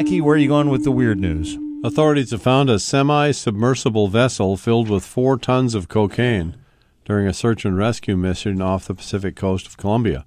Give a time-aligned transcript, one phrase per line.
[0.00, 1.58] Mackey, where are you going with the weird news?
[1.84, 6.56] Authorities have found a semi submersible vessel filled with four tons of cocaine
[7.04, 10.24] during a search and rescue mission off the Pacific coast of Colombia.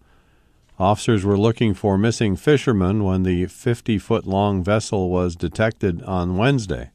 [0.77, 6.37] Officers were looking for missing fishermen when the 50 foot long vessel was detected on
[6.37, 6.91] Wednesday.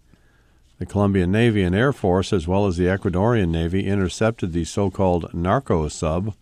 [0.78, 4.88] The Colombian Navy and Air Force, as well as the Ecuadorian Navy, intercepted the so
[4.88, 6.32] called narco sub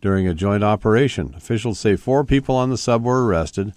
[0.00, 1.34] during a joint operation.
[1.36, 3.74] Officials say four people on the sub were arrested.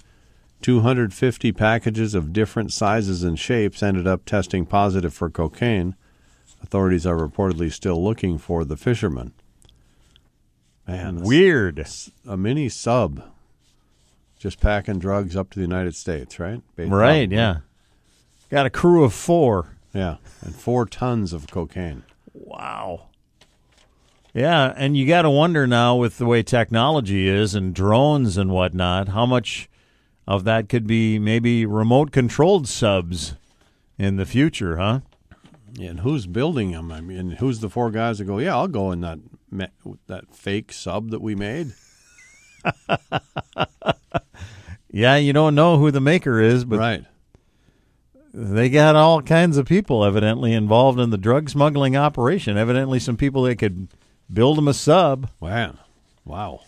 [0.62, 5.96] 250 packages of different sizes and shapes ended up testing positive for cocaine.
[6.62, 9.34] Authorities are reportedly still looking for the fishermen.
[10.88, 11.86] Man, Weird.
[12.26, 13.24] a mini sub
[14.40, 16.62] just packing drugs up to the United States, right?
[16.76, 17.58] Ba- Right, yeah.
[18.50, 19.78] Got a crew of four.
[19.94, 22.04] Yeah, and four tons of cocaine.
[22.34, 23.08] Wow.
[24.34, 28.52] Yeah, and you got to wonder now with the way technology is and drones and
[28.52, 29.68] whatnot, how much
[30.28, 33.36] of that could be maybe remote controlled subs
[33.98, 35.00] in the future, huh?
[35.80, 36.92] And who's building them?
[36.92, 38.40] I mean, who's the four guys that go?
[38.40, 39.20] Yeah, I'll go in that
[40.08, 41.74] that fake sub that we made.
[44.98, 47.06] Yeah, you don't know who the maker is, but right.
[48.34, 52.58] they got all kinds of people evidently involved in the drug smuggling operation.
[52.58, 53.90] Evidently, some people that could
[54.34, 55.30] build them a sub.
[55.40, 55.76] Wow.
[56.26, 56.62] Wow.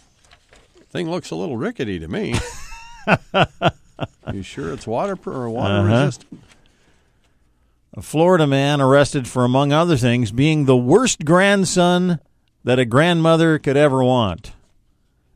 [0.91, 2.35] Thing looks a little rickety to me.
[4.33, 5.93] you sure it's waterproof or water Uh-huh.
[5.93, 6.43] resistant?
[7.95, 12.19] A Florida man arrested for, among other things, being the worst grandson
[12.63, 14.51] that a grandmother could ever want.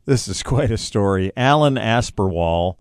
[0.06, 1.32] This is quite a story.
[1.36, 2.78] Alan Aspinwall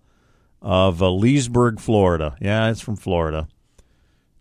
[0.61, 2.37] of uh, Leesburg, Florida.
[2.41, 3.49] Yeah, it's from Florida.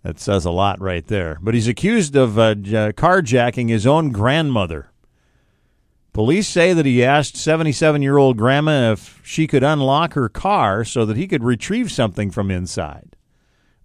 [0.03, 1.37] That says a lot right there.
[1.41, 4.90] But he's accused of uh, carjacking his own grandmother.
[6.13, 10.83] Police say that he asked 77 year old grandma if she could unlock her car
[10.83, 13.15] so that he could retrieve something from inside.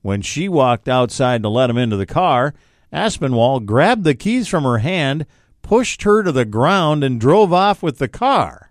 [0.02, 2.54] When she walked outside to let him into the car,
[2.92, 5.26] Aspinwall grabbed the keys from her hand,
[5.62, 8.70] pushed her to the ground, and drove off with the car.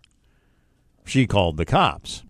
[1.06, 2.24] She called the cops.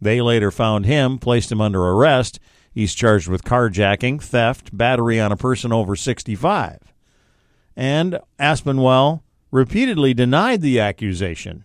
[0.00, 2.40] They later found him, placed him under arrest.
[2.72, 6.78] He's charged with carjacking, theft, battery on a person over 65.
[7.76, 11.64] And Aspinwall repeatedly denied the accusation.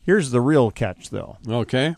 [0.00, 1.38] Here's the real catch, though.
[1.48, 1.96] Okay.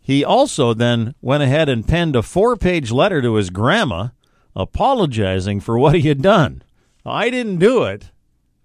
[0.00, 4.08] He also then went ahead and penned a four page letter to his grandma
[4.56, 6.62] apologizing for what he had done.
[7.04, 8.10] I didn't do it,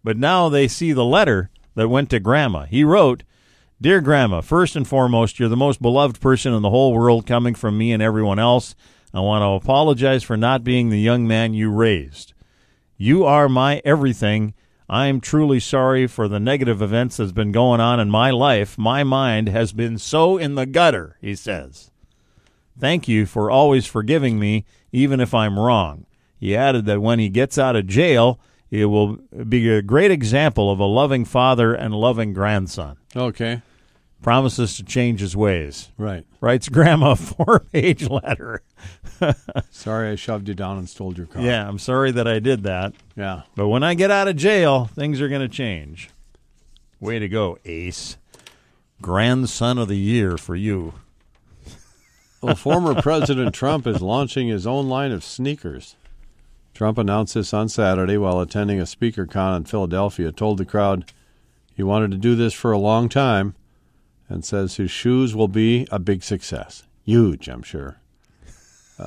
[0.03, 2.63] but now they see the letter that went to grandma.
[2.63, 3.23] He wrote,
[3.81, 7.55] Dear Grandma, first and foremost, you're the most beloved person in the whole world coming
[7.55, 8.75] from me and everyone else.
[9.13, 12.33] I want to apologize for not being the young man you raised.
[12.97, 14.53] You are my everything.
[14.91, 18.78] I am truly sorry for the negative events that's been going on in my life.
[18.78, 21.91] My mind has been so in the gutter, he says.
[22.78, 26.07] Thank you for always forgiving me, even if I'm wrong.
[26.38, 28.38] He added that when he gets out of jail,
[28.69, 29.16] it will
[29.47, 32.97] be a great example of a loving father and loving grandson.
[33.16, 33.62] Okay.
[34.22, 35.90] Promises to change his ways.
[35.98, 36.26] Right.
[36.42, 38.62] Writes grandma a four page letter.
[39.72, 41.42] Sorry I shoved you down and stole your car.
[41.42, 42.94] Yeah, I'm sorry that I did that.
[43.16, 43.44] Yeah.
[43.56, 46.12] But when I get out of jail, things are going to change.
[47.00, 48.18] Way to go, Ace.
[49.02, 50.94] Grandson of the year for you.
[52.44, 55.96] Well, former President Trump is launching his own line of sneakers.
[56.74, 61.06] Trump announced this on Saturday while attending a Sneaker Con in Philadelphia, told the crowd
[61.76, 63.53] he wanted to do this for a long time,
[64.31, 66.84] and says his shoes will be a big success.
[67.03, 67.97] Huge, I'm sure.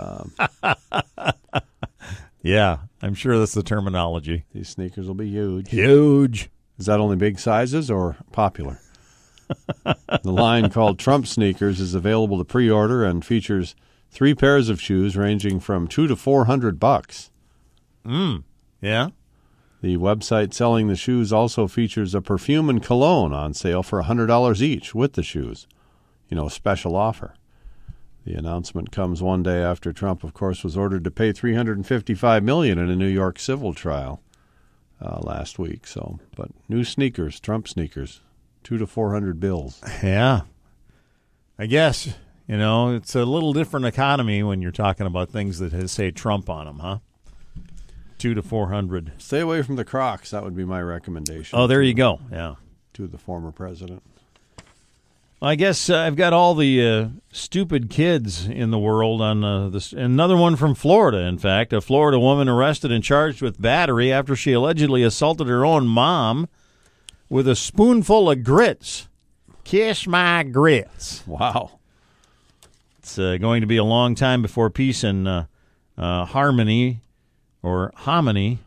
[2.44, 4.44] Yeah, I'm sure that's the terminology.
[4.52, 5.70] These sneakers will be huge.
[5.70, 6.50] Huge.
[6.78, 8.80] Is that only big sizes or popular?
[9.84, 13.74] the line called Trump Sneakers is available to pre-order and features
[14.10, 17.30] three pairs of shoes ranging from two to four hundred bucks.
[18.04, 18.44] Mm.
[18.82, 19.08] Yeah.
[19.84, 24.62] The website selling the shoes also features a perfume and cologne on sale for $100
[24.62, 25.66] each with the shoes.
[26.30, 27.34] You know, special offer.
[28.24, 32.78] The announcement comes one day after Trump, of course, was ordered to pay $355 million
[32.78, 34.22] in a New York civil trial
[35.02, 35.86] uh, last week.
[35.86, 38.22] So, but new sneakers, Trump sneakers,
[38.62, 39.82] two to 400 bills.
[40.02, 40.40] Yeah.
[41.58, 42.06] I guess,
[42.48, 46.48] you know, it's a little different economy when you're talking about things that say Trump
[46.48, 46.98] on them, huh?
[48.24, 49.12] Two to 400.
[49.18, 50.30] Stay away from the Crocs.
[50.30, 51.58] That would be my recommendation.
[51.58, 52.20] Oh, there you go.
[52.32, 52.54] Yeah.
[52.94, 54.02] To the former president.
[55.42, 59.68] I guess uh, I've got all the uh, stupid kids in the world on uh,
[59.68, 59.92] this.
[59.92, 61.74] Another one from Florida, in fact.
[61.74, 66.48] A Florida woman arrested and charged with battery after she allegedly assaulted her own mom
[67.28, 69.06] with a spoonful of grits.
[69.64, 71.26] Kiss my grits.
[71.26, 71.78] Wow.
[73.00, 75.44] It's uh, going to be a long time before peace and uh,
[75.98, 77.02] uh, harmony
[77.64, 78.58] or hominy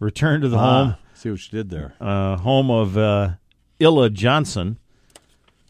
[0.00, 1.94] return to the home Ah, see what you did there.
[2.00, 3.30] uh, home of uh,
[3.80, 4.78] Illa Johnson.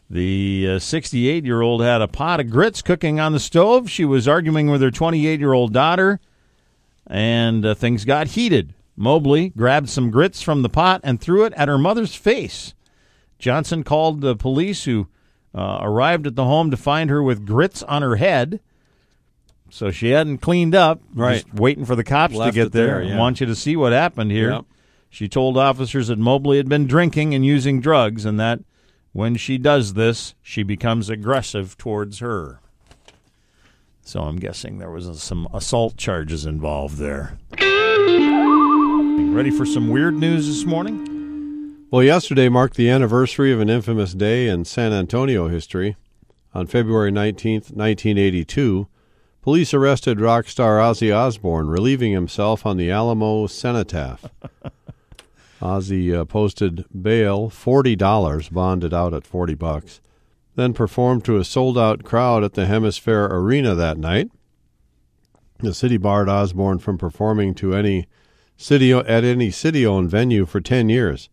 [0.09, 3.89] The 68 year old had a pot of grits cooking on the stove.
[3.89, 6.19] She was arguing with her 28 year old daughter,
[7.05, 8.73] and uh, things got heated.
[8.95, 12.73] Mobley grabbed some grits from the pot and threw it at her mother's face.
[13.37, 15.07] Johnson called the police, who
[15.53, 18.59] uh, arrived at the home to find her with grits on her head.
[19.69, 21.43] So she hadn't cleaned up, Right.
[21.43, 23.03] just waiting for the cops Left to get there, there.
[23.03, 23.17] yeah.
[23.17, 24.51] Want you to see what happened here.
[24.51, 24.65] Yep.
[25.09, 28.59] She told officers that Mobley had been drinking and using drugs, and that
[29.13, 32.59] when she does this, she becomes aggressive towards her.
[34.01, 37.37] So I'm guessing there was some assault charges involved there.
[39.33, 41.85] Ready for some weird news this morning?
[41.91, 45.95] Well, yesterday marked the anniversary of an infamous day in San Antonio history.
[46.53, 48.87] On February 19th, 1982,
[49.47, 54.29] police arrested rock star Ozzy Osbourne, relieving himself on the Alamo Cenotaph.
[55.61, 60.01] Ozzy uh, posted bail $40, bonded out at 40 bucks,
[60.57, 64.29] then performed to a sold-out crowd at the HemisFair Arena that night.
[65.59, 68.05] The city barred Osbourne from performing to any
[68.57, 71.29] city at any city-owned venue for 10 years.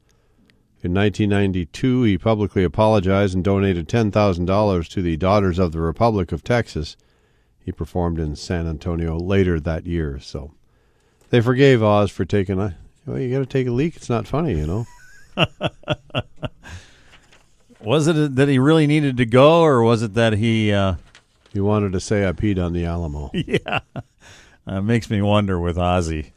[0.85, 6.45] In 1992, he publicly apologized and donated $10,000 to the Daughters of the Republic of
[6.45, 6.97] Texas.
[7.65, 10.53] He performed in San Antonio later that year, so
[11.31, 12.77] they forgave Oz for taking a.
[13.07, 13.97] Well, you got to take a leak.
[13.97, 14.87] It's not funny, you know.
[17.81, 20.73] Was it that he really needed to go, or was it that he?
[20.73, 20.95] Uh,
[21.53, 23.31] He wanted to say I peed on the Alamo.
[23.35, 23.81] yeah,
[24.67, 26.31] uh, makes me wonder with Ozzy.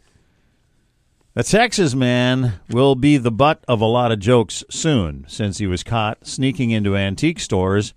[1.36, 5.68] The Texas man will be the butt of a lot of jokes soon, since he
[5.68, 7.94] was caught sneaking into antique stores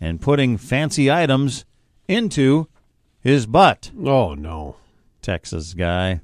[0.00, 1.66] and putting fancy items
[2.08, 2.68] into
[3.24, 3.90] his butt.
[3.98, 4.76] Oh no!
[5.22, 6.20] Texas guy.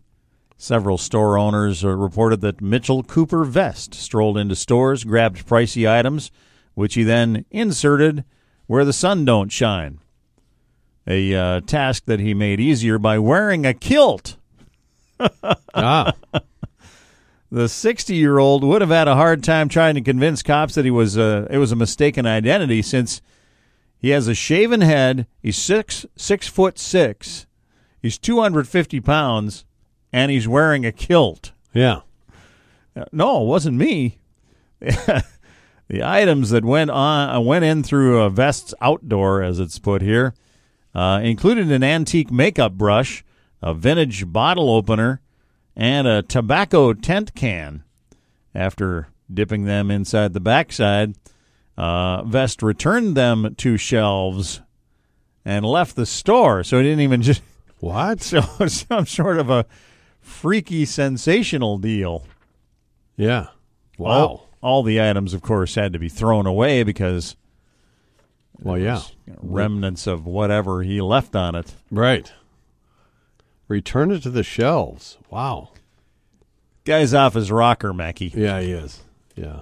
[0.57, 6.31] Several store owners uh, reported that Mitchell Cooper Vest strolled into stores, grabbed pricey items,
[6.75, 8.25] which he then inserted
[8.67, 10.01] where the sun don't shine.
[11.07, 14.37] A uh, task that he made easier by wearing a kilt.
[15.75, 16.13] ah,
[17.53, 21.19] The 60-year-old would have had a hard time trying to convince cops that he was
[21.19, 23.21] uh, it was a mistaken identity since
[24.01, 25.27] he has a shaven head.
[25.43, 27.47] He's six six foot six.
[28.01, 29.67] He's 250 pounds,
[30.13, 31.53] and he's wearing a kilt.
[31.75, 32.01] yeah.
[32.97, 34.19] Uh, No, it wasn't me.
[34.81, 35.23] the
[36.03, 40.35] items that went on uh, went in through a vest's outdoor, as it's put here,
[40.95, 43.23] uh, included an antique makeup brush,
[43.63, 45.21] a vintage bottle opener,
[45.77, 47.85] and a tobacco tent can.
[48.55, 51.15] After dipping them inside the backside,
[51.81, 54.61] uh, Vest returned them to shelves
[55.47, 56.63] and left the store.
[56.63, 57.43] So he didn't even just
[57.81, 58.21] What?
[58.21, 59.65] so some sort of a
[60.21, 62.27] freaky sensational deal.
[63.17, 63.47] Yeah.
[63.97, 64.11] Wow.
[64.11, 67.35] All, all the items, of course, had to be thrown away because
[68.61, 69.01] well, yeah.
[69.41, 71.75] remnants of whatever he left on it.
[71.91, 72.31] Right.
[73.69, 75.17] Return it to the shelves.
[75.31, 75.71] Wow.
[76.85, 78.33] Guy's off his rocker, Mackie.
[78.35, 79.01] Yeah, he is.
[79.35, 79.61] Yeah.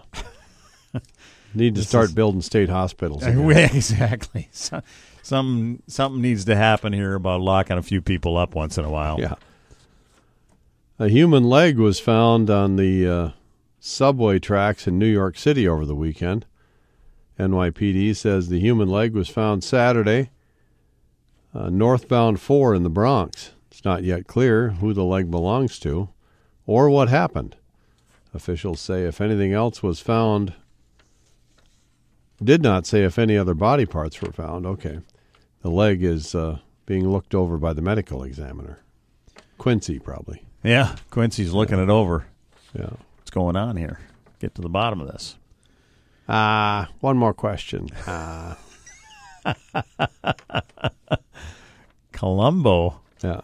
[1.55, 3.23] Need to This start is- building state hospitals.
[3.27, 3.51] again.
[3.75, 4.49] exactly.
[4.53, 4.83] So,
[5.23, 8.91] some something needs to happen here about locking a few people up once in a
[8.91, 9.19] while.
[9.21, 9.35] Yeah.
[10.99, 13.31] A human leg was found on the uh,
[13.79, 16.45] subway tracks in New York City over the weekend.
[17.39, 20.31] NYPD says the human leg was found Saturday,
[21.55, 23.53] uh, northbound 4 in the Bronx.
[23.71, 26.09] It's not yet clear who the leg belongs to
[26.67, 27.55] or what happened.
[28.35, 30.53] Officials say if anything else was found,
[32.43, 34.67] did not say if any other body parts were found.
[34.67, 35.01] Okay.
[35.63, 38.79] The leg is uh, being looked over by the medical examiner.
[39.59, 40.45] Quincy, probably.
[40.63, 42.27] Yeah, Quincy's looking it over.
[42.79, 42.91] Yeah.
[43.17, 43.99] What's going on here?
[44.41, 45.37] Get to the bottom of this.
[46.29, 47.89] Ah, one more question.
[48.07, 48.59] Ah,
[52.13, 53.01] Columbo.
[53.23, 53.41] yeah.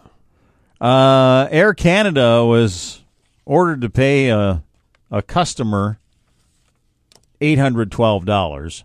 [0.81, 3.03] Uh, Air Canada was
[3.45, 4.63] ordered to pay a,
[5.11, 5.99] a customer
[7.45, 8.85] $812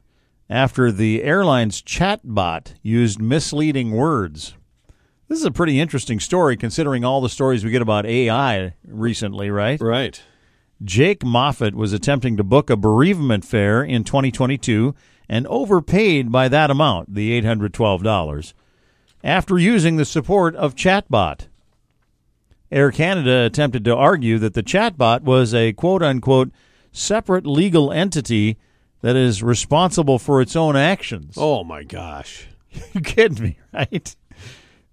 [0.49, 4.55] after the airline's chatbot used misleading words.
[5.29, 9.49] This is a pretty interesting story considering all the stories we get about AI recently,
[9.49, 9.79] right?
[9.79, 10.21] Right.
[10.83, 14.93] Jake Moffat was attempting to book a bereavement fare in 2022
[15.29, 18.53] and overpaid by that amount, the $812,
[19.23, 21.47] after using the support of Chatbot.
[22.71, 26.51] Air Canada attempted to argue that the chatbot was a quote unquote
[26.91, 28.57] separate legal entity
[29.01, 31.35] that is responsible for its own actions.
[31.37, 32.47] Oh my gosh.
[32.93, 34.15] You kidding me, right?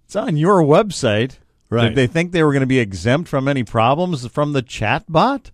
[0.05, 1.37] It's on your website.
[1.69, 1.89] Right.
[1.89, 5.03] Did they think they were going to be exempt from any problems from the chat
[5.07, 5.51] bot?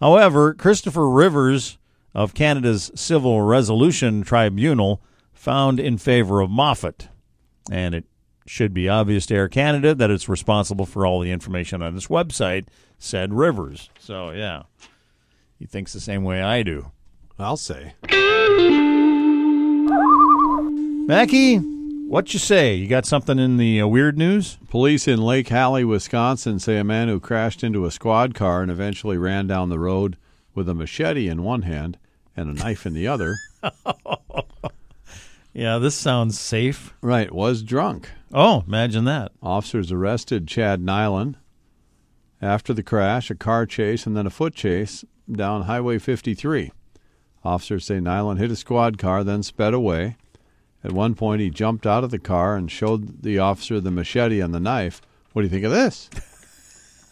[0.00, 1.78] However, Christopher Rivers
[2.14, 5.02] of Canada's Civil Resolution Tribunal
[5.32, 7.08] found in favor of Moffat.
[7.70, 8.04] And it
[8.46, 12.06] should be obvious to Air Canada that it's responsible for all the information on its
[12.08, 12.66] website,
[12.98, 13.90] said Rivers.
[13.98, 14.62] So, yeah,
[15.58, 16.90] he thinks the same way I do.
[17.38, 17.94] I'll say.
[21.06, 22.74] Mackie, what you say?
[22.74, 24.58] You got something in the uh, weird news?
[24.68, 28.70] Police in Lake Hallie, Wisconsin say a man who crashed into a squad car and
[28.70, 30.16] eventually ran down the road
[30.54, 31.98] with a machete in one hand
[32.36, 33.36] and a knife in the other.
[35.58, 36.94] Yeah, this sounds safe.
[37.02, 38.10] Right, was drunk.
[38.32, 39.32] Oh, imagine that.
[39.42, 41.36] Officers arrested Chad Nyland
[42.40, 46.72] after the crash, a car chase, and then a foot chase down Highway 53.
[47.44, 50.16] Officers say Nyland hit a squad car, then sped away.
[50.84, 54.40] At one point, he jumped out of the car and showed the officer the machete
[54.40, 55.00] and the knife.
[55.32, 56.08] What do you think of this?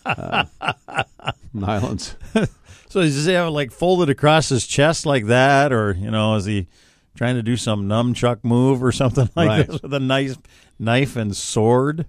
[0.05, 0.45] uh,
[1.53, 2.17] Nyland's
[2.89, 6.37] So does he have it like folded across his chest like that, or you know,
[6.37, 6.69] is he
[7.17, 9.67] trying to do some nunchuck move or something like Right.
[9.67, 10.37] this with a nice
[10.79, 12.07] knife and sword?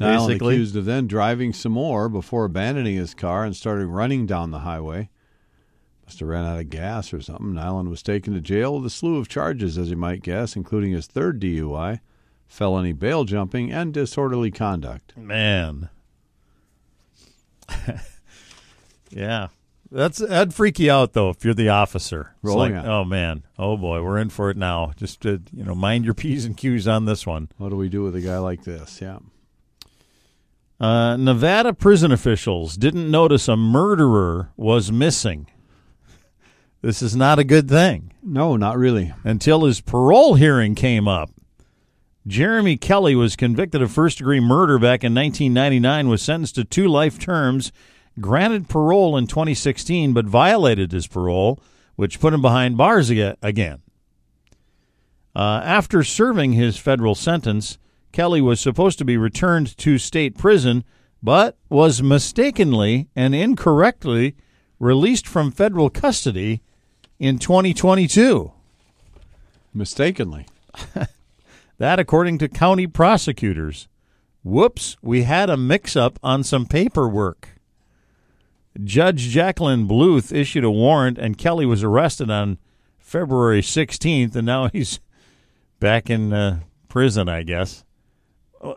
[0.00, 0.54] Basically.
[0.54, 4.60] accused of then driving some more before abandoning his car and started running down the
[4.60, 5.10] highway.
[6.06, 7.52] Must have ran out of gas or something.
[7.54, 10.92] Nyland was taken to jail with a slew of charges, as you might guess, including
[10.92, 12.00] his third DUI,
[12.48, 15.16] felony bail jumping, and disorderly conduct.
[15.16, 15.90] Man.
[19.10, 19.48] yeah.
[19.92, 22.34] That's that'd freak you out though if you're the officer.
[22.36, 22.88] It's Rolling like, out.
[22.88, 24.92] oh man, oh boy, we're in for it now.
[24.96, 27.48] Just to, you know, mind your p's and q's on this one.
[27.58, 29.00] What do we do with a guy like this?
[29.02, 29.18] Yeah.
[30.80, 35.46] Uh, Nevada prison officials didn't notice a murderer was missing.
[36.80, 39.12] This is not a good thing No, not really.
[39.22, 41.30] until his parole hearing came up.
[42.26, 46.86] Jeremy Kelly was convicted of first degree murder back in 1999, was sentenced to two
[46.88, 47.72] life terms,
[48.18, 51.58] granted parole in 2016, but violated his parole,
[51.96, 53.80] which put him behind bars aga- again.
[55.36, 57.78] Uh, after serving his federal sentence,
[58.12, 60.84] Kelly was supposed to be returned to state prison,
[61.22, 64.36] but was mistakenly and incorrectly
[64.78, 66.62] released from federal custody
[67.18, 68.52] in 2022.
[69.72, 70.46] Mistakenly.
[71.80, 73.88] That, according to county prosecutors.
[74.44, 77.48] Whoops, we had a mix up on some paperwork.
[78.84, 82.58] Judge Jacqueline Bluth issued a warrant, and Kelly was arrested on
[82.98, 85.00] February 16th, and now he's
[85.78, 87.82] back in uh, prison, I guess.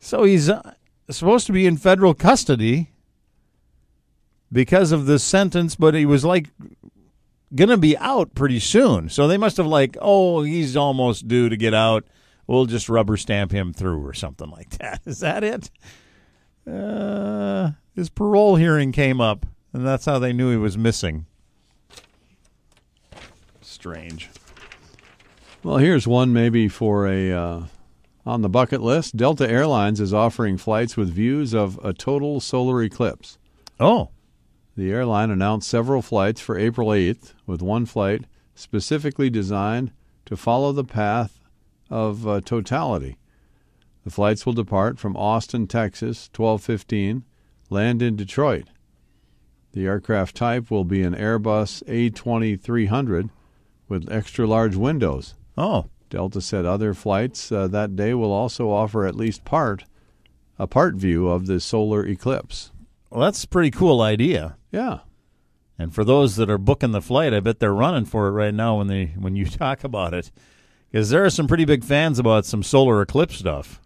[0.00, 0.74] So he's uh,
[1.10, 2.92] supposed to be in federal custody
[4.50, 6.48] because of this sentence, but he was like
[7.54, 9.08] going to be out pretty soon.
[9.08, 12.06] So they must have like, oh, he's almost due to get out.
[12.46, 15.02] We'll just rubber stamp him through or something like that.
[15.06, 15.70] Is that it?
[16.66, 21.26] Uh, his parole hearing came up, and that's how they knew he was missing.
[23.60, 24.30] Strange.
[25.62, 27.62] Well, here's one maybe for a uh,
[28.28, 29.16] on the bucket list.
[29.16, 33.38] Delta Airlines is offering flights with views of a total solar eclipse.
[33.80, 34.10] Oh,
[34.76, 39.92] The airline announced several flights for April 8th, with one flight specifically designed
[40.26, 41.40] to follow the path
[41.88, 43.16] of uh, totality.
[44.04, 47.22] The flights will depart from Austin, Texas, 12:15,
[47.70, 48.68] land in Detroit.
[49.72, 53.30] The aircraft type will be an Airbus A2300
[53.88, 55.34] with extra large windows.
[55.56, 59.84] oh, Delta said other flights uh, that day will also offer at least part
[60.58, 62.72] a part view of the solar eclipse.
[63.10, 64.56] well, that's a pretty cool idea.
[64.72, 65.00] Yeah.
[65.78, 68.52] And for those that are booking the flight, I bet they're running for it right
[68.54, 70.32] now when they when you talk about it,
[70.90, 73.80] because there are some pretty big fans about some solar eclipse stuff.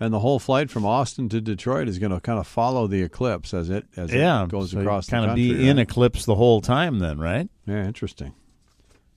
[0.00, 3.02] And the whole flight from Austin to Detroit is going to kind of follow the
[3.02, 5.54] eclipse as it as yeah, it goes so across kind the of country.
[5.54, 7.48] be in eclipse the whole time, then, right?
[7.66, 8.34] yeah, interesting.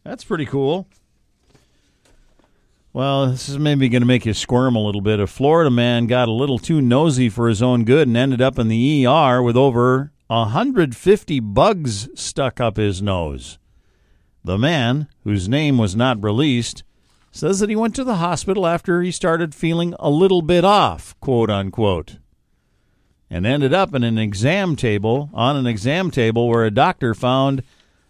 [0.04, 0.88] That's pretty cool.
[2.98, 5.20] Well, this is maybe going to make you squirm a little bit.
[5.20, 8.58] A Florida man got a little too nosy for his own good and ended up
[8.58, 13.60] in the ER with over 150 bugs stuck up his nose.
[14.44, 16.84] The man, whose name was not released,
[17.32, 21.16] says that he went to the hospital after he started feeling a little bit off,
[21.20, 22.18] quote unquote,
[23.30, 27.62] and ended up in an exam table, on an exam table where a doctor found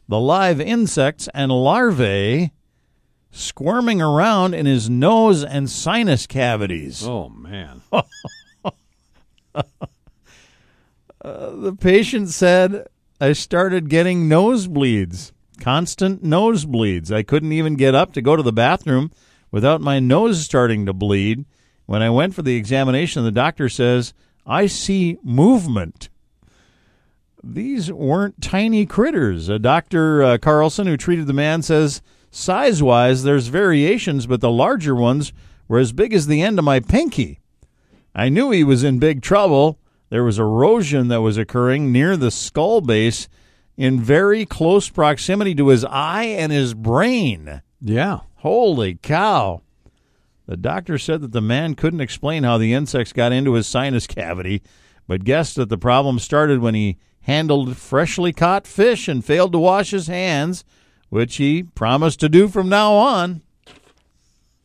[0.08, 2.54] the live insects and larvae
[3.32, 7.06] squirming around in his nose and sinus cavities.
[7.06, 7.82] Oh man.
[11.28, 12.88] The patient said,
[13.20, 17.12] I started getting nosebleeds, constant nosebleeds.
[17.12, 19.12] I couldn't even get up to go to the bathroom
[19.52, 21.46] without my nose starting to bleed.
[21.86, 24.14] When I went for the examination, the doctor says,
[24.46, 26.10] I see movement.
[27.44, 29.50] These weren't tiny critters.
[29.50, 30.24] Uh, Dr.
[30.24, 35.34] Uh, Carlson, who treated the man, says size wise, there's variations, but the larger ones
[35.68, 37.40] were as big as the end of my pinky.
[38.16, 39.80] I knew he was in big trouble.
[40.10, 43.28] There was erosion that was occurring near the skull base
[43.76, 47.62] in very close proximity to his eye and his brain.
[47.82, 48.22] Yeah.
[48.38, 49.62] Holy cow.
[50.48, 54.08] The doctor said that the man couldn't explain how the insects got into his sinus
[54.08, 54.64] cavity,
[55.08, 59.60] but guessed that the problem started when he handled freshly caught fish and failed to
[59.60, 60.64] wash his hands,
[61.10, 63.42] which he promised to do from now on.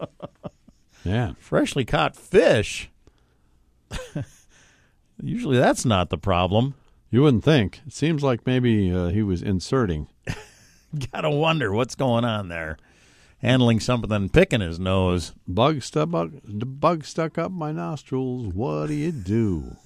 [1.04, 1.32] Yeah.
[1.38, 2.88] Freshly caught fish.
[5.22, 6.75] Usually that's not the problem.
[7.11, 7.80] You wouldn't think.
[7.87, 10.08] It seems like maybe uh, he was inserting.
[11.12, 12.78] Gotta wonder what's going on there.
[13.38, 15.32] Handling something and picking his nose.
[15.49, 18.54] Bug stuck up, the bug stuck up my nostrils.
[18.54, 19.76] What do you do?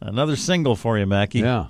[0.00, 1.40] Another single for you, Mackie.
[1.40, 1.68] Yeah.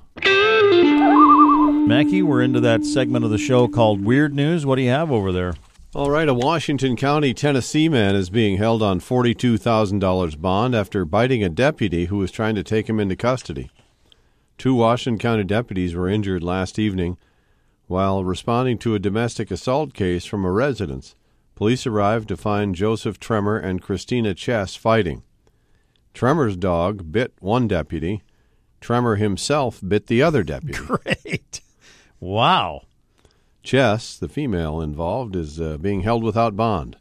[1.87, 4.65] Mackie, we're into that segment of the show called Weird News.
[4.65, 5.55] What do you have over there?
[5.95, 11.45] All right, a Washington County, Tennessee man is being held on $42,000 bond after biting
[11.45, 13.71] a deputy who was trying to take him into custody.
[14.57, 17.19] Two Washington County deputies were injured last evening
[17.89, 21.15] while responding to a domestic assault case from a residence.
[21.55, 25.25] Police arrived to find Joseph Tremor and Christina Chess fighting.
[26.15, 28.23] Tremor's dog bit one deputy.
[28.81, 30.79] Tremor himself bit the other deputy.
[30.87, 31.52] Great.
[32.23, 32.83] Wow.
[33.65, 36.97] Chess, the female involved, is uh, being held without bond.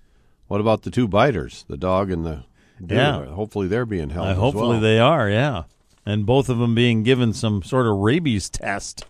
[0.47, 2.43] What about the two biters, the dog and the
[2.79, 2.97] dude?
[2.97, 3.25] Yeah.
[3.27, 4.29] Hopefully they're being held.
[4.29, 4.79] Uh, hopefully well.
[4.79, 5.63] they are, yeah.
[6.07, 9.05] And both of them being given some sort of rabies test.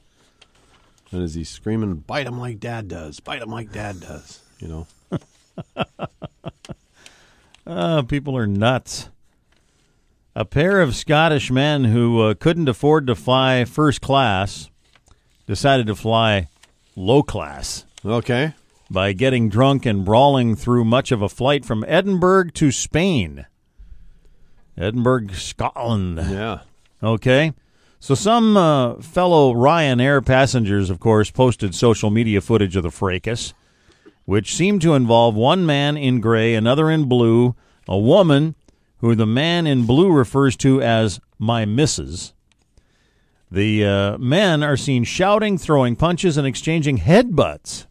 [1.14, 3.22] And as he's screaming, "Bite him like Dad does!
[3.22, 4.88] Bite him like Dad does!" You know.
[7.66, 9.10] Uh, people are nuts.
[10.36, 14.71] A pair of Scottish men who uh, couldn't afford to fly first class
[15.52, 16.48] decided to fly
[16.96, 18.54] low class Okay.
[18.90, 23.46] by getting drunk and brawling through much of a flight from Edinburgh to Spain.
[24.78, 26.20] Edinburgh, Scotland.
[26.20, 26.60] Yeah.
[27.04, 27.52] Okay.
[28.00, 33.54] So some uh, fellow Ryanair passengers, of course, posted social media footage of the fracas,
[34.24, 37.56] which seemed to involve one man in gray, another in blue,
[37.90, 38.56] a woman
[39.00, 42.32] who the man in blue refers to as my missus.
[43.52, 47.86] The uh, men are seen shouting, throwing punches, and exchanging headbutts.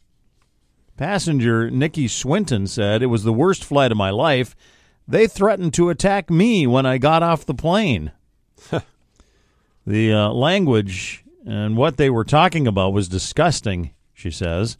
[0.96, 4.56] Passenger Nikki Swinton said, It was the worst flight of my life.
[5.06, 8.12] They threatened to attack me when I got off the plane.
[9.86, 14.78] the uh, language and what they were talking about was disgusting, she says.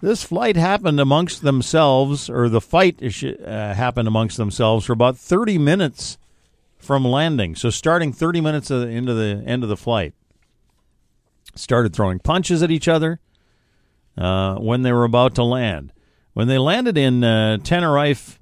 [0.00, 5.56] This flight happened amongst themselves, or the fight uh, happened amongst themselves for about 30
[5.56, 6.18] minutes
[6.86, 7.54] from landing.
[7.56, 10.14] So, starting 30 minutes of- into the end of the flight,
[11.54, 13.20] started throwing punches at each other
[14.16, 15.92] uh, when they were about to land.
[16.32, 18.38] When they landed in uh, Tenerife,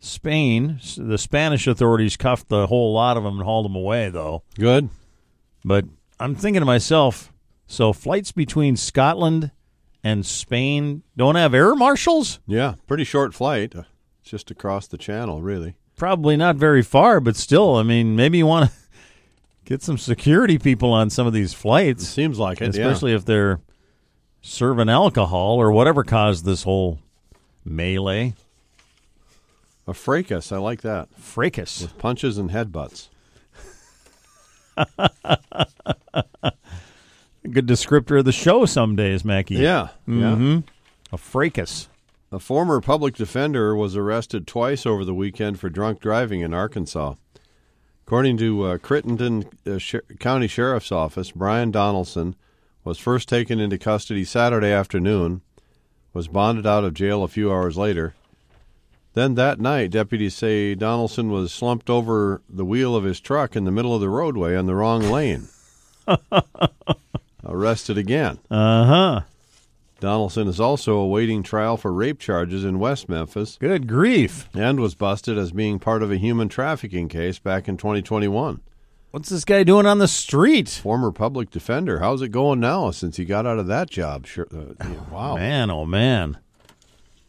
[0.00, 4.42] Spain, the Spanish authorities cuffed the whole lot of them and hauled them away, though.
[4.58, 4.88] Good.
[5.64, 5.84] But
[6.18, 7.32] I'm thinking to myself,
[7.66, 9.50] so flights between Scotland
[10.04, 12.38] and Spain don't have air marshals?
[12.46, 12.74] Yeah.
[12.86, 13.74] Pretty short flight.
[13.74, 13.82] Uh,
[14.22, 15.76] just across the channel, really.
[15.96, 18.76] Probably not very far, but still, I mean, maybe you want to
[19.64, 22.68] get some security people on some of these It flights, seems like it.
[22.68, 23.60] especially if they're
[24.42, 26.98] serving alcohol or whatever caused this whole
[27.64, 28.34] melee.
[29.88, 30.52] A fracas.
[30.52, 31.08] I like that.
[31.16, 31.80] Fracas.
[31.82, 33.08] With punches and headbutts.
[37.50, 39.54] Good descriptor of the show some days, Mackie.
[39.54, 39.88] Yeah.
[40.06, 40.34] Yeah.
[40.34, 40.58] hmm
[41.12, 41.88] A fracas.
[42.36, 47.14] A former public defender was arrested twice over the weekend for drunk driving in Arkansas.
[48.06, 52.36] According to uh, Crittenden uh, Sher- County Sheriff's Office, Brian Donaldson
[52.84, 55.40] was first taken into custody Saturday afternoon,
[56.12, 58.14] was bonded out of jail a few hours later.
[59.14, 63.64] Then that night, deputies say Donaldson was slumped over the wheel of his truck in
[63.64, 65.48] the middle of the roadway on the wrong lane.
[67.46, 68.40] Arrested again.
[68.50, 69.20] Uh huh.
[70.00, 74.48] Donaldson is also awaiting trial for rape charges in West Memphis Good grief.
[74.54, 78.60] and was busted as being part of a human trafficking case back in 2021.
[79.10, 80.68] What's this guy doing on the street?
[80.68, 82.00] Former public defender.
[82.00, 84.26] How's it going now since he got out of that job?
[84.26, 84.46] Sure.
[84.54, 84.74] Uh,
[85.10, 85.36] wow.
[85.36, 86.36] Man, oh man.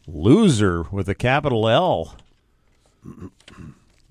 [0.06, 2.16] Loser with a capital L.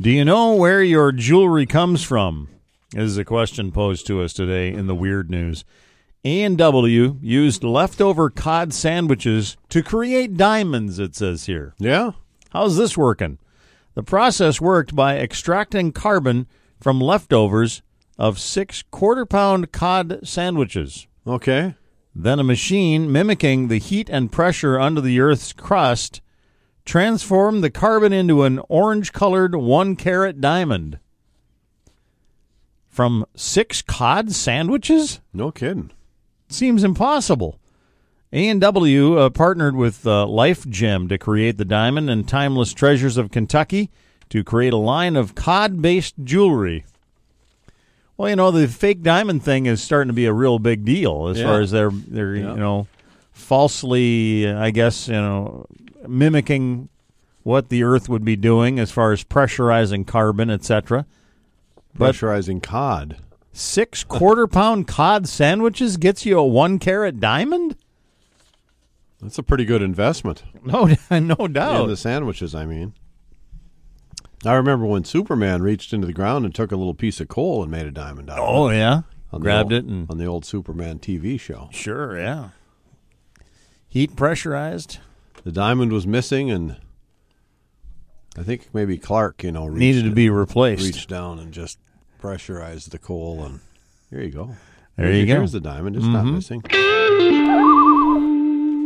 [0.01, 2.49] Do you know where your jewelry comes from?
[2.95, 5.65] Is a question posed to us today in the weird news.
[6.27, 11.73] A&W used leftover cod sandwiches to create diamonds, it says here.
[11.79, 12.11] Yeah.
[12.49, 13.37] How's this working?
[13.93, 16.47] The process worked by extracting carbon
[16.81, 17.81] from leftovers
[18.19, 21.07] of six quarter pound cod sandwiches.
[21.25, 21.75] Okay.
[22.13, 26.19] Then a machine mimicking the heat and pressure under the Earth's crust
[26.83, 30.99] transformed the carbon into an orange colored one carat diamond.
[32.89, 35.21] From six cod sandwiches?
[35.31, 35.91] No kidding.
[36.49, 37.59] Seems impossible.
[38.33, 43.89] A&W uh, partnered with uh, LifeGem to create the diamond and timeless treasures of Kentucky
[44.29, 46.83] to create a line of cod-based jewelry.
[48.17, 51.27] Well, you know, the fake diamond thing is starting to be a real big deal
[51.27, 51.45] as Yeah.
[51.45, 52.53] far as they're they're Yeah.
[52.53, 52.87] you know
[53.31, 55.65] falsely, I guess you know,
[56.07, 56.89] mimicking
[57.43, 61.05] what the Earth would be doing as far as pressurizing carbon, etc.
[61.97, 63.17] Pressurizing cod.
[63.59, 67.75] Six quarter pound cod sandwiches gets you a one carat diamond?
[69.19, 70.43] That's a pretty good investment.
[70.63, 70.85] No,
[71.19, 71.81] no doubt.
[71.85, 72.93] In the sandwiches, I mean.
[74.45, 77.63] I remember when Superman reached into the ground and took a little piece of coal
[77.63, 78.77] and made a diamond out of oh it.
[78.77, 79.01] yeah,
[79.33, 81.67] On grabbed old- it and on the old Superman TV show.
[81.71, 82.49] sure, yeah.
[83.89, 84.99] Heat pressurized
[85.43, 86.77] The diamond was missing, and
[88.37, 90.83] I think maybe Clark, you know, reached needed to be replaced.
[90.83, 91.79] reached down and just
[92.17, 93.59] pressurized the coal, and
[94.09, 94.55] here you go.
[94.95, 95.35] There you go.
[95.35, 95.95] Here's the diamond.
[95.95, 96.33] It's not Mhm.
[96.33, 96.63] missing.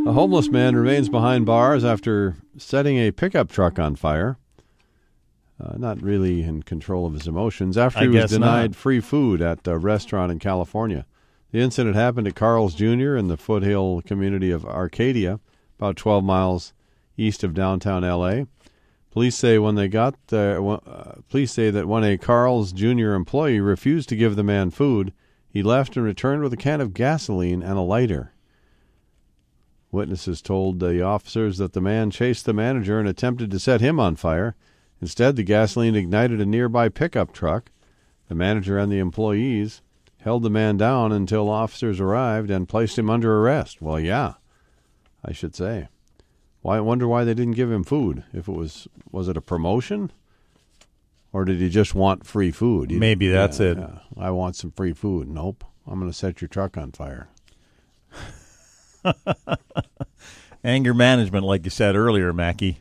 [0.08, 4.38] A homeless man remains behind bars after setting a pickup truck on fire.
[5.64, 8.76] Uh, not really in control of his emotions after I he was denied not.
[8.76, 11.06] free food at a restaurant in California.
[11.52, 13.16] The incident happened at Carl's Jr.
[13.16, 15.40] in the foothill community of Arcadia,
[15.78, 16.74] about 12 miles
[17.16, 18.46] east of downtown LA.
[19.12, 23.12] Police say when they got there, uh, police say that when a Carl's Jr.
[23.12, 25.12] employee refused to give the man food,
[25.50, 28.34] he left and returned with a can of gasoline and a lighter.
[29.92, 34.00] Witnesses told the officers that the man chased the manager and attempted to set him
[34.00, 34.56] on fire.
[35.02, 37.70] Instead, the gasoline ignited a nearby pickup truck.
[38.30, 39.82] The manager and the employees
[40.22, 43.82] held the man down until officers arrived and placed him under arrest.
[43.82, 44.36] Well, yeah,
[45.26, 45.90] I should say.
[46.62, 46.78] Why?
[46.78, 48.24] I wonder why they didn't give him food.
[48.34, 50.12] If it was, was it a promotion,
[51.34, 52.92] or did he just want free food?
[52.92, 53.78] He- Maybe that's yeah, it.
[53.78, 54.00] yeah.
[54.18, 55.28] I want some free food.
[55.28, 55.64] Nope.
[55.88, 57.28] I'm going to set your truck on fire.
[60.64, 62.80] Anger management, like you said earlier, Mackie,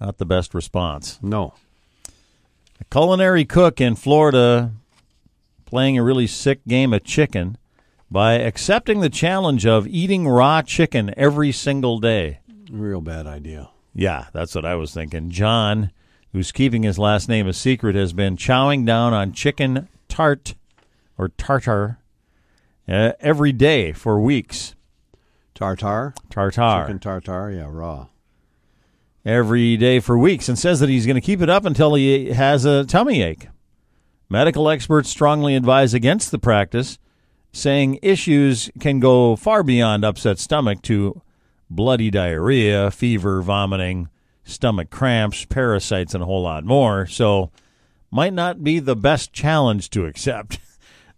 [0.00, 1.20] not the best response.
[1.22, 1.54] No.
[2.80, 4.72] A culinary cook in Florida
[5.64, 7.56] playing a really sick game of chicken
[8.10, 12.40] by accepting the challenge of eating raw chicken every single day.
[12.74, 13.70] Real bad idea.
[13.94, 15.30] Yeah, that's what I was thinking.
[15.30, 15.92] John,
[16.32, 20.54] who's keeping his last name a secret, has been chowing down on chicken tart
[21.16, 21.98] or tartar
[22.88, 24.74] uh, every day for weeks.
[25.54, 26.14] Tartar?
[26.30, 26.82] Tartar.
[26.82, 28.08] Chicken tartar, yeah, raw.
[29.24, 32.32] every day for weeks and says that he's going to keep it up until he
[32.32, 33.46] has a tummy ache.
[34.28, 36.98] Medical experts strongly advise against the practice,
[37.52, 41.22] saying issues can go far beyond upset stomach to
[41.70, 44.08] bloody diarrhea, fever, vomiting,
[44.44, 47.06] stomach cramps, parasites, and a whole lot more.
[47.06, 47.50] So,
[48.10, 50.58] might not be the best challenge to accept.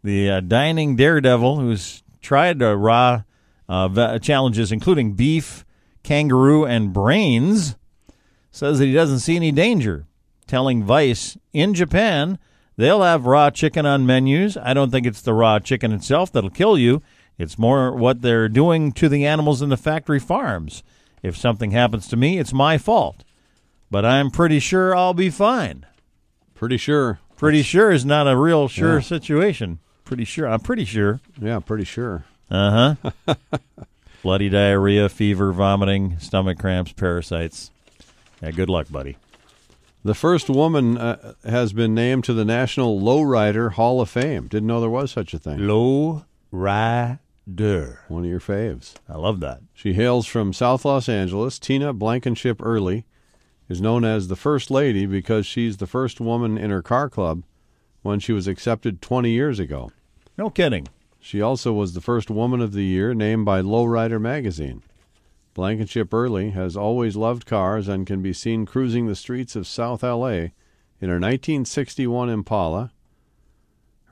[0.02, 3.22] The uh, dining daredevil, who's tried uh, raw
[3.68, 5.64] uh, challenges, including beef,
[6.04, 7.74] kangaroo, and brains,
[8.52, 10.06] says that he doesn't see any danger.
[10.46, 12.38] Telling Vice in Japan,
[12.76, 14.56] they'll have raw chicken on menus.
[14.56, 17.02] I don't think it's the raw chicken itself that'll kill you.
[17.38, 20.83] It's more what they're doing to the animals in the factory farms.
[21.22, 23.25] If something happens to me, it's my fault.
[23.90, 25.85] But I'm pretty sure I'll be fine.
[26.55, 27.20] Pretty sure.
[27.37, 29.01] Pretty sure is not a real sure Yeah.
[29.01, 29.79] situation.
[30.05, 30.49] Pretty sure.
[30.49, 31.20] I'm pretty sure.
[31.40, 32.25] Yeah, pretty sure.
[32.51, 32.94] Uh
[33.27, 33.35] huh.
[34.22, 37.70] Bloody diarrhea, fever, vomiting, stomach cramps, parasites.
[38.42, 39.16] Yeah, good luck, buddy.
[40.05, 44.46] The first woman uh, has been named to the National Lowrider Hall of Fame.
[44.46, 45.66] Didn't know there was such a thing.
[45.66, 46.25] Low
[47.46, 48.00] rider.
[48.09, 48.94] One of your faves.
[49.09, 49.61] I love that.
[49.72, 51.59] She hails from South Los Angeles.
[51.59, 53.04] Tina Blankenship Early
[53.68, 57.44] is known as the First Lady because she's the first woman in her car club
[58.02, 59.90] when she was accepted 20 years ago.
[60.38, 60.87] No kidding.
[61.18, 64.82] She also was the first woman of the year named by Lowrider magazine.
[65.54, 70.02] Blankenship Early has always loved cars and can be seen cruising the streets of South
[70.02, 70.50] LA
[70.98, 72.92] in her 1961 Impala,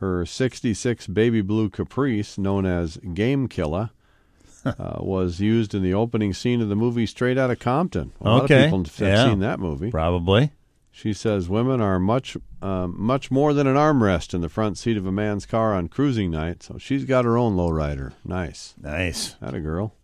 [0.05, 3.91] her 66 baby blue Caprice, known as Game Killer,
[4.65, 8.13] uh, was used in the opening scene of the movie Straight Outta Compton.
[8.21, 9.25] A lot Okay, of people have yeah.
[9.25, 9.91] seen that movie.
[9.91, 10.53] Probably.
[10.91, 14.97] She says women are much, uh, much more than an armrest in the front seat
[14.97, 16.63] of a man's car on cruising night.
[16.63, 18.13] So she's got her own lowrider.
[18.25, 18.75] Nice.
[18.81, 19.33] Nice.
[19.41, 19.95] That a girl.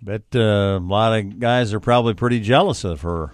[0.00, 3.32] Bet uh, a lot of guys are probably pretty jealous of her.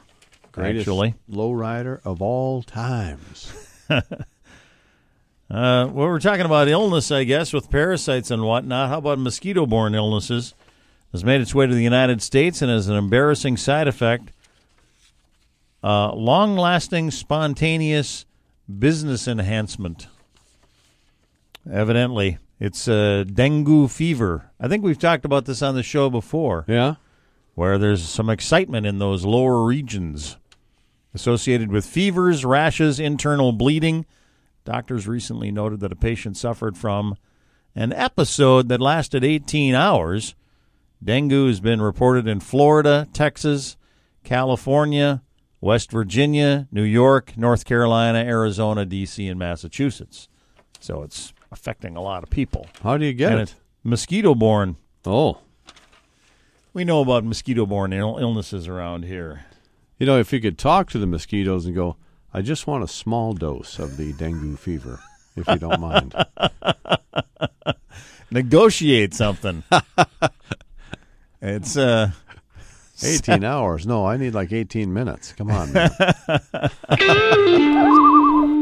[0.53, 3.53] Greatest Actually, lowrider of all times.
[5.51, 8.89] uh, well, we're talking about illness, I guess, with parasites and whatnot.
[8.89, 10.55] How about mosquito-borne illnesses?
[11.13, 14.33] Has made its way to the United States and has an embarrassing side effect:
[15.83, 18.27] uh, long-lasting, spontaneous
[18.79, 20.09] business enhancement.
[21.71, 24.51] Evidently, it's uh, dengue fever.
[24.59, 26.65] I think we've talked about this on the show before.
[26.67, 26.97] Yeah.
[27.55, 30.37] where there's some excitement in those lower regions
[31.15, 34.05] associated with fevers, rashes, internal bleeding.
[34.65, 37.17] Doctors recently noted that a patient suffered from
[37.75, 40.35] an episode that lasted 18 hours.
[41.03, 43.77] Dengue has been reported in Florida, Texas,
[44.23, 45.23] California,
[45.61, 50.29] West Virginia, New York, North Carolina, Arizona, D.C., and Massachusetts.
[50.81, 52.67] So it's affecting a lot of people.
[52.83, 53.55] How do you get and it?
[53.83, 54.77] mosquito borne.
[55.05, 55.39] Oh,
[56.73, 59.45] We know about mosquito borne Ill- illnesses around here.
[59.99, 61.97] you know, if you could talk to the mosquitoes and go,
[62.37, 64.99] I just want a small dose of the dengue fever,
[65.37, 66.13] if you don't mind.
[68.33, 69.63] negotiate something.
[71.41, 72.11] it's uh
[73.03, 73.87] 18 hours.
[73.87, 75.33] No, I need like 18 minutes.
[75.33, 75.73] Come on.
[75.73, 75.91] Man.